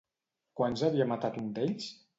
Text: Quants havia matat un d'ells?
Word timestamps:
Quants 0.61 0.85
havia 0.89 1.09
matat 1.15 1.41
un 1.45 1.55
d'ells? 1.61 1.97